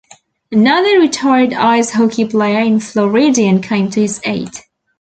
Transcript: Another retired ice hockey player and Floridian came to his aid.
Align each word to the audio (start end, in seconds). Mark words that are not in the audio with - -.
Another 0.51 0.99
retired 0.99 1.53
ice 1.53 1.91
hockey 1.91 2.25
player 2.25 2.57
and 2.57 2.83
Floridian 2.83 3.61
came 3.61 3.87
to 3.91 4.01
his 4.01 4.19
aid. 4.25 4.49